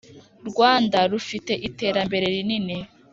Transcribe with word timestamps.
rwanda 0.49 0.97
rufite 1.11 1.53
iterambere 1.67 2.25
rinini 2.33 2.77